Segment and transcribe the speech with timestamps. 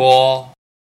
[0.00, 0.49] 播。